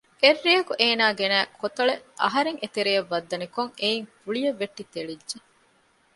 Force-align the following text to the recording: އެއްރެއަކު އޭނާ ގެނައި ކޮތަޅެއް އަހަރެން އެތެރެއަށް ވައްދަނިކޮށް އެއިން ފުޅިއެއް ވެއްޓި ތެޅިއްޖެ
އެއްރެއަކު 0.23 0.73
އޭނާ 0.81 1.05
ގެނައި 1.19 1.47
ކޮތަޅެއް 1.61 2.03
އަހަރެން 2.21 2.59
އެތެރެއަށް 2.61 3.09
ވައްދަނިކޮށް 3.11 3.73
އެއިން 3.81 4.07
ފުޅިއެއް 4.21 4.57
ވެއްޓި 4.61 4.83
ތެޅިއްޖެ 4.93 5.37